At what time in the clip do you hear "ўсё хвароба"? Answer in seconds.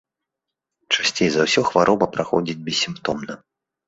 1.47-2.07